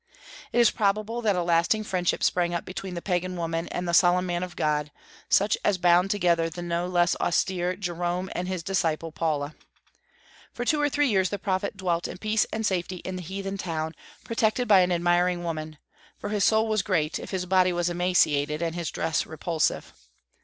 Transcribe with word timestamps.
It 0.51 0.57
is 0.57 0.71
probable 0.71 1.21
that 1.21 1.35
a 1.35 1.43
lasting 1.43 1.83
friendship 1.83 2.23
sprang 2.23 2.55
up 2.55 2.65
between 2.65 2.95
the 2.95 3.03
pagan 3.03 3.35
woman 3.37 3.67
and 3.67 3.87
the 3.87 3.93
solemn 3.93 4.25
man 4.25 4.41
of 4.41 4.55
God, 4.55 4.89
such 5.29 5.59
as 5.63 5.77
bound 5.77 6.09
together 6.09 6.49
the 6.49 6.63
no 6.63 6.87
less 6.87 7.15
austere 7.21 7.75
Jerome 7.75 8.27
and 8.33 8.47
his 8.47 8.63
disciple 8.63 9.11
Paula. 9.11 9.53
For 10.53 10.65
two 10.65 10.81
or 10.81 10.89
three 10.89 11.07
years 11.07 11.29
the 11.29 11.37
prophet 11.37 11.77
dwelt 11.77 12.07
in 12.07 12.17
peace 12.17 12.47
and 12.51 12.65
safety 12.65 12.97
in 13.05 13.15
the 13.15 13.21
heathen 13.21 13.59
town, 13.59 13.93
protected 14.23 14.67
by 14.67 14.79
an 14.79 14.91
admiring 14.91 15.43
woman, 15.43 15.77
for 16.17 16.29
his 16.29 16.43
soul 16.43 16.67
was 16.67 16.81
great, 16.81 17.19
if 17.19 17.29
his 17.29 17.45
body 17.45 17.71
was 17.71 17.87
emaciated 17.87 18.63
and 18.63 18.73
his 18.73 18.89
dress 18.89 19.27
repulsive. 19.27 19.93